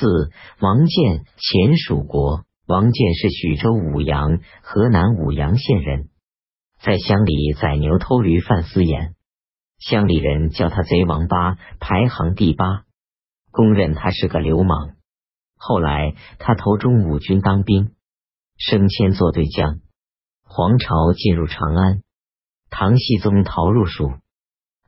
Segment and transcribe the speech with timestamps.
[0.00, 0.30] 四，
[0.60, 2.46] 王建，前蜀国。
[2.66, 6.08] 王建是许州武阳（河南舞阳县人），
[6.80, 9.14] 在乡里宰牛偷驴犯私盐，
[9.78, 12.84] 乡里人叫他贼王八，排行第八，
[13.50, 14.92] 公认他是个流氓。
[15.56, 17.90] 后来他投中武军当兵，
[18.56, 19.80] 升迁做对将。
[20.44, 22.02] 黄巢进入长安，
[22.70, 24.14] 唐僖宗逃入蜀，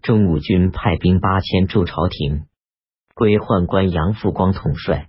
[0.00, 2.46] 中武军派兵八千驻朝廷，
[3.22, 5.08] 归宦官杨复光统帅。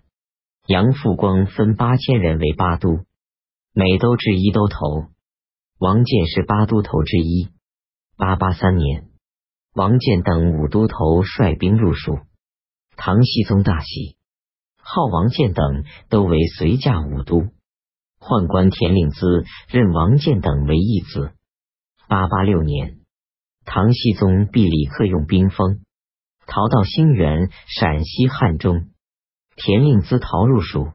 [0.68, 3.00] 杨复光分八千人为八都，
[3.74, 5.08] 每都置一都头。
[5.80, 7.50] 王建是八都头之一。
[8.16, 9.08] 八八三年，
[9.74, 12.20] 王建等五都头率兵入蜀，
[12.96, 14.16] 唐僖宗大喜，
[14.78, 17.48] 号王建等都为随驾五都。
[18.20, 21.32] 宦官田令孜任王建等为义子。
[22.08, 23.00] 八八六年，
[23.66, 25.80] 唐僖宗逼李克用兵锋，
[26.46, 28.90] 逃到兴元（陕西汉中）。
[29.56, 30.94] 田令孜逃入蜀，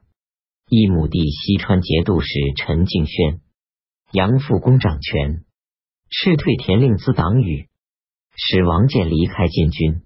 [0.67, 3.39] 一亩地西川节度使陈敬轩、
[4.11, 5.45] 杨复恭掌权，
[6.09, 7.69] 斥退田令孜党羽，
[8.35, 10.01] 使王建离开禁军，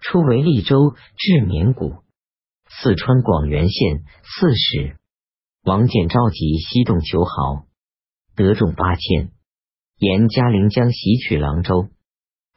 [0.00, 2.02] 出为利州至绵谷、
[2.68, 4.04] 四川广元县。
[4.22, 4.96] 刺史。
[5.64, 7.66] 王建召集西洞求豪，
[8.36, 9.32] 得众八千，
[9.98, 11.88] 沿嘉陵江袭取郎州，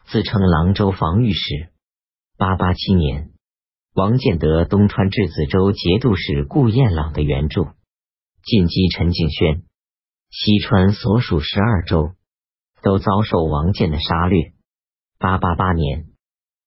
[0.05, 1.70] 自称郎州防御使。
[2.41, 3.29] 八八七年。
[3.93, 7.67] 王建德东川质子州节度使顾彦朗的援助，
[8.43, 9.61] 进击陈敬轩。
[10.31, 12.13] 西川所属十二州
[12.81, 14.53] 都遭受王建的杀掠。
[15.19, 16.07] 八八八年，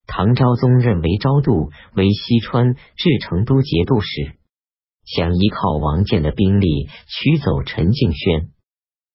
[0.07, 4.39] 唐昭宗任韦昭度为西川至成都节度使，
[5.05, 8.51] 想依靠王建的兵力驱走陈敬轩。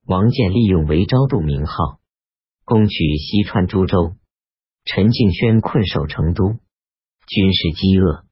[0.05, 1.99] 王建利用韦昭度名号，
[2.65, 4.15] 攻取西川诸州。
[4.85, 6.57] 陈敬轩困守成都。
[7.27, 8.25] 军事饥饿，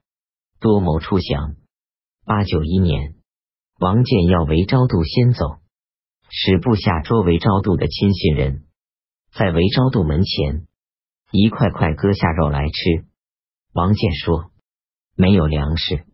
[0.60, 1.56] 多谋出降。
[2.26, 3.14] 八九一年，
[3.80, 5.60] 王建要韦昭度先走，
[6.30, 8.66] 使部下捉韦昭度的亲信人，
[9.32, 10.66] 在韦昭度门前
[11.32, 13.06] 一块块割下肉来吃。
[13.72, 14.52] 王建说
[15.16, 16.06] 没有粮食，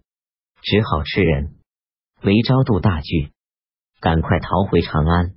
[0.61, 1.55] 只好吃人。
[2.21, 3.31] 韦昭度大惧，
[4.01, 5.35] 赶快逃回长安。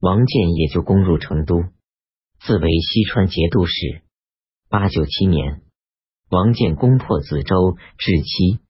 [0.00, 1.62] 王建也就攻入成都，
[2.40, 4.02] 自为西川节度使。
[4.72, 5.60] 八九七年。
[6.30, 8.60] 王建攻破梓州、至期，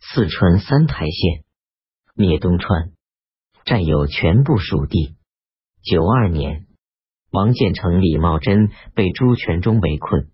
[0.00, 1.44] 四川三台县，
[2.14, 2.92] 灭东川，
[3.66, 5.16] 占有全部蜀地。
[5.82, 6.66] 九二年，
[7.30, 10.30] 王建成李茂贞被朱全忠围困，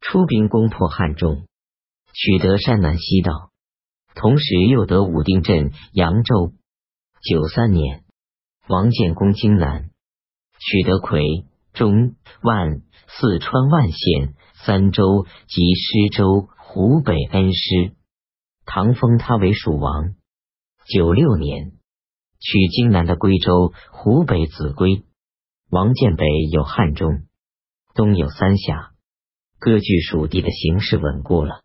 [0.00, 1.46] 出兵攻破汉中，
[2.14, 3.50] 取得山南西道，
[4.14, 6.54] 同时又得武定镇、扬州。
[7.20, 8.02] 九三年，
[8.66, 9.90] 王建攻荆南，
[10.58, 11.44] 取得夔、
[11.78, 14.34] 中、万、四川万县。
[14.66, 17.94] 三州及施州、湖北恩施，
[18.66, 20.16] 唐封他为蜀王。
[20.92, 21.74] 九六年，
[22.40, 25.04] 取荆南的归州、湖北秭归。
[25.70, 27.22] 王建北有汉中，
[27.94, 28.90] 东有三峡，
[29.60, 31.62] 割据蜀地的形势稳固了。